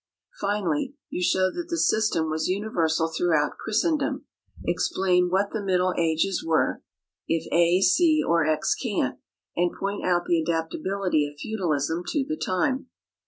[0.39, 4.25] Finally you show that the system was universal throughout Christendom,
[4.65, 6.81] explain what the middle ages were
[7.27, 9.19] (if A, C or X can't),
[9.55, 12.87] and point out the adaptability of feudalism to the time.